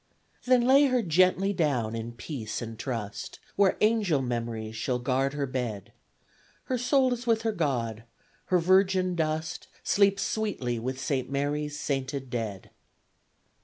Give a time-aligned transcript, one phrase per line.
[0.45, 5.45] Then lay her gently down, in peace and trust, Where angel memories shall guard her
[5.45, 5.93] bed;
[6.63, 8.03] Her soul is with her God;
[8.45, 12.71] her virgin dust Sleeps sweetly with Saint Mary's sainted dead!